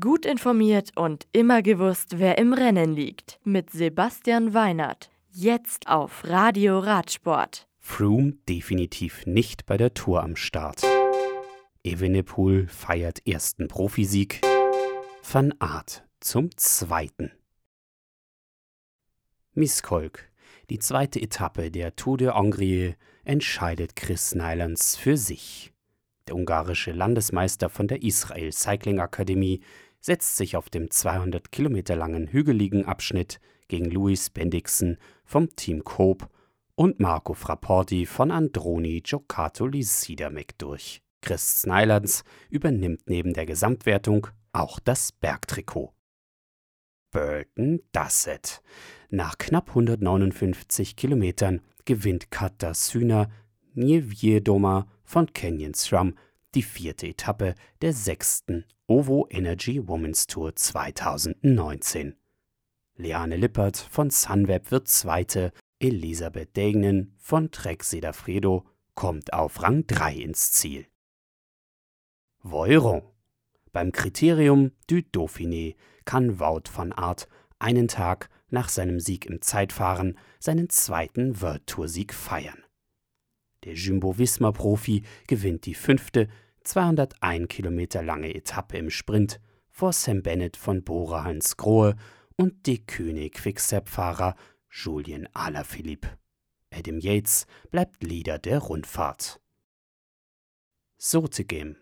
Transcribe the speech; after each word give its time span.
Gut 0.00 0.24
informiert 0.24 0.92
und 0.96 1.26
immer 1.32 1.60
gewusst, 1.60 2.18
wer 2.18 2.38
im 2.38 2.54
Rennen 2.54 2.94
liegt. 2.94 3.38
Mit 3.44 3.68
Sebastian 3.68 4.54
Weinert. 4.54 5.10
Jetzt 5.30 5.88
auf 5.88 6.24
Radio 6.24 6.78
Radsport. 6.78 7.68
Froome 7.80 8.38
definitiv 8.48 9.26
nicht 9.26 9.66
bei 9.66 9.76
der 9.76 9.92
Tour 9.92 10.22
am 10.22 10.36
Start. 10.36 10.82
Evenepoel 11.82 12.66
feiert 12.66 13.26
ersten 13.26 13.68
Profisieg. 13.68 14.40
Van 15.22 15.52
Aert 15.58 16.02
zum 16.18 16.56
zweiten. 16.56 17.30
Miskolc, 19.52 20.30
die 20.70 20.78
zweite 20.78 21.20
Etappe 21.20 21.70
der 21.70 21.94
Tour 21.94 22.16
de 22.16 22.30
Hongrie, 22.30 22.94
entscheidet 23.24 23.96
Chris 23.96 24.34
Nylands 24.34 24.96
für 24.96 25.18
sich. 25.18 25.73
Der 26.28 26.36
ungarische 26.36 26.92
Landesmeister 26.92 27.68
von 27.68 27.88
der 27.88 28.02
Israel 28.02 28.52
Cycling 28.52 28.98
Akademie 28.98 29.60
setzt 30.00 30.36
sich 30.36 30.56
auf 30.56 30.70
dem 30.70 30.90
200 30.90 31.52
Kilometer 31.52 31.96
langen 31.96 32.28
hügeligen 32.28 32.86
Abschnitt 32.86 33.40
gegen 33.68 33.90
Louis 33.90 34.30
Bendixen 34.30 34.98
vom 35.24 35.54
Team 35.56 35.84
Coop 35.84 36.28
und 36.74 37.00
Marco 37.00 37.34
Frapporti 37.34 38.06
von 38.06 38.30
Androni 38.30 39.00
Giocattoli 39.02 39.82
Sidamek 39.82 40.58
durch. 40.58 41.02
Chris 41.20 41.62
Snylands 41.62 42.24
übernimmt 42.50 43.08
neben 43.08 43.32
der 43.32 43.46
Gesamtwertung 43.46 44.26
auch 44.52 44.78
das 44.78 45.12
Bergtrikot. 45.12 45.92
Burton 47.10 47.80
Dasset. 47.92 48.62
Nach 49.08 49.38
knapp 49.38 49.68
159 49.70 50.96
Kilometern 50.96 51.60
gewinnt 51.84 52.30
Katarzyna 52.30 53.30
Niewiedoma 53.74 54.86
von 55.04 55.32
Canyon 55.32 55.74
SRAM 55.74 56.14
die 56.54 56.62
vierte 56.62 57.06
Etappe 57.08 57.54
der 57.82 57.92
sechsten 57.92 58.64
OVO 58.86 59.26
Energy 59.30 59.86
Women's 59.86 60.26
Tour 60.26 60.54
2019. 60.54 62.16
Leane 62.96 63.36
Lippert 63.36 63.76
von 63.76 64.10
Sunweb 64.10 64.70
wird 64.70 64.88
Zweite, 64.88 65.52
Elisabeth 65.80 66.56
Degnen 66.56 67.14
von 67.18 67.50
Trek 67.50 67.82
Sedafredo 67.82 68.64
kommt 68.94 69.32
auf 69.32 69.62
Rang 69.62 69.86
3 69.86 70.14
ins 70.14 70.52
Ziel. 70.52 70.86
Voiron. 72.42 73.02
Beim 73.72 73.90
Kriterium 73.90 74.72
du 74.86 74.96
Dauphiné 74.98 75.74
kann 76.04 76.38
Wout 76.38 76.70
van 76.72 76.92
Aert 76.92 77.28
einen 77.58 77.88
Tag 77.88 78.30
nach 78.50 78.68
seinem 78.68 79.00
Sieg 79.00 79.26
im 79.26 79.42
Zeitfahren 79.42 80.18
seinen 80.38 80.68
zweiten 80.68 81.40
World 81.40 81.66
Tour 81.66 81.88
Sieg 81.88 82.14
feiern. 82.14 82.63
Der 83.64 83.74
Jumbo-Visma-Profi 83.74 85.04
gewinnt 85.26 85.64
die 85.64 85.74
fünfte, 85.74 86.28
201 86.64 87.48
Kilometer 87.48 88.02
lange 88.02 88.34
Etappe 88.34 88.76
im 88.76 88.90
Sprint 88.90 89.40
vor 89.70 89.92
Sam 89.92 90.22
Bennett 90.22 90.56
von 90.56 90.84
Bora 90.84 91.24
Hans 91.24 91.56
Grohe 91.56 91.96
und 92.36 92.66
die 92.66 92.84
König 92.84 93.34
Quickstep-Fahrer 93.34 94.34
Julien 94.70 95.28
Alaphilippe. 95.34 96.18
Adam 96.70 96.98
Yates 96.98 97.46
bleibt 97.70 98.02
Leader 98.02 98.38
der 98.38 98.58
Rundfahrt. 98.58 99.40
Sotegem. 100.98 101.76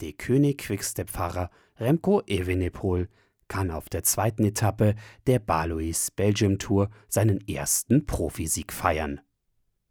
Der 0.00 0.12
König 0.12 0.58
Quickstep-Fahrer 0.58 1.50
Remco 1.78 2.22
Evenepoel 2.26 3.08
kann 3.48 3.70
auf 3.70 3.88
der 3.88 4.02
zweiten 4.02 4.44
Etappe 4.44 4.94
der 5.26 5.38
Balois 5.38 6.10
Belgium 6.14 6.58
Tour 6.58 6.90
seinen 7.08 7.46
ersten 7.46 8.06
Profisieg 8.06 8.72
feiern. 8.72 9.20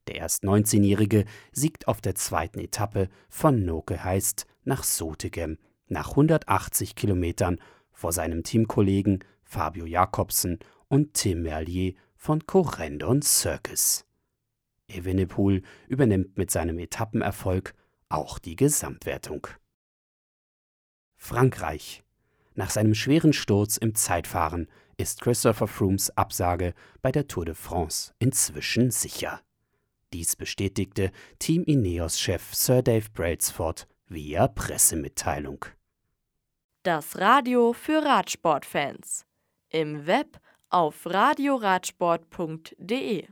Der 0.07 0.15
erst 0.15 0.43
19-Jährige 0.43 1.25
siegt 1.51 1.87
auf 1.87 2.01
der 2.01 2.15
zweiten 2.15 2.59
Etappe 2.59 3.09
von 3.29 3.65
Noke 3.65 4.03
heißt 4.03 4.45
nach 4.63 4.83
Sotegem 4.83 5.57
nach 5.87 6.11
180 6.11 6.95
Kilometern 6.95 7.59
vor 7.91 8.11
seinem 8.11 8.43
Teamkollegen 8.43 9.23
Fabio 9.43 9.85
Jakobsen 9.85 10.59
und 10.87 11.13
Tim 11.13 11.43
Merlier 11.43 11.93
von 12.15 12.45
Corendon 12.45 13.21
Circus. 13.21 14.05
Evenepoel 14.87 15.63
übernimmt 15.87 16.37
mit 16.37 16.51
seinem 16.51 16.79
Etappenerfolg 16.79 17.73
auch 18.09 18.39
die 18.39 18.55
Gesamtwertung. 18.55 19.47
Frankreich. 21.17 22.03
Nach 22.53 22.69
seinem 22.69 22.95
schweren 22.95 23.33
Sturz 23.33 23.77
im 23.77 23.95
Zeitfahren 23.95 24.67
ist 24.97 25.21
Christopher 25.21 25.67
Froomes 25.67 26.15
Absage 26.15 26.73
bei 27.01 27.11
der 27.11 27.27
Tour 27.27 27.45
de 27.45 27.55
France 27.55 28.13
inzwischen 28.19 28.91
sicher. 28.91 29.41
Dies 30.13 30.35
bestätigte 30.35 31.11
Team 31.39 31.63
Ineos-Chef 31.63 32.53
Sir 32.53 32.81
Dave 32.81 33.09
Brailsford 33.13 33.87
via 34.07 34.47
Pressemitteilung. 34.47 35.65
Das 36.83 37.17
Radio 37.17 37.73
für 37.73 38.03
Radsportfans. 38.03 39.25
Im 39.69 40.05
Web 40.05 40.39
auf 40.69 41.05
radioradsport.de 41.05 43.27